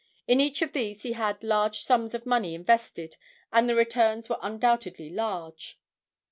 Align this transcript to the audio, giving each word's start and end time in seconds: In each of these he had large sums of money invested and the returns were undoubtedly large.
In 0.27 0.41
each 0.41 0.63
of 0.63 0.73
these 0.73 1.03
he 1.03 1.11
had 1.13 1.43
large 1.43 1.81
sums 1.81 2.15
of 2.15 2.25
money 2.25 2.55
invested 2.55 3.17
and 3.53 3.69
the 3.69 3.75
returns 3.75 4.29
were 4.29 4.39
undoubtedly 4.41 5.11
large. 5.11 5.79